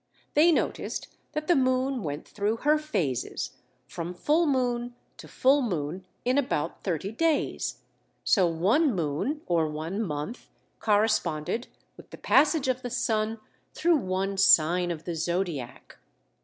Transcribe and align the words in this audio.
They 0.33 0.51
noticed 0.51 1.15
that 1.33 1.45
the 1.45 1.55
moon 1.55 2.01
went 2.01 2.27
through 2.27 2.55
her 2.65 2.79
phases, 2.79 3.57
from 3.85 4.15
full 4.15 4.47
moon 4.47 4.95
to 5.17 5.27
full 5.27 5.61
moon 5.61 6.07
in 6.25 6.39
about 6.39 6.83
thirty 6.83 7.11
days. 7.11 7.83
So 8.23 8.47
one 8.47 8.95
moon, 8.95 9.41
or 9.45 9.67
one 9.67 10.01
month, 10.01 10.47
corresponded 10.79 11.67
with 11.97 12.09
the 12.09 12.17
passage 12.17 12.67
of 12.67 12.81
the 12.81 12.89
sun 12.89 13.39
through 13.75 13.97
one 13.97 14.37
"sign" 14.39 14.89
of 14.89 15.03
the 15.03 15.13
zodiac. 15.13 15.99